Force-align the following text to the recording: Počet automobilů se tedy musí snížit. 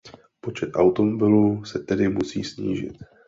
Počet 0.41 0.69
automobilů 0.75 1.65
se 1.65 1.79
tedy 1.79 2.09
musí 2.09 2.43
snížit. 2.43 2.93